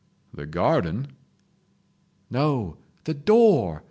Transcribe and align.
"The 0.33 0.47
garden?" 0.47 1.09
"No—the 2.31 3.13
door! 3.13 3.79